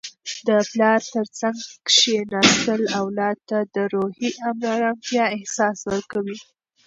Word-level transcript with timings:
د 0.47 0.49
پلار 0.69 0.99
تر 1.13 1.27
څنګ 1.39 1.57
کښیناستل 1.87 2.81
اولاد 2.99 3.37
ته 3.49 3.59
د 3.75 3.77
روحي 3.93 4.29
ارامتیا 4.73 5.25
احساس 5.37 5.77
ورکوي. 5.91 6.37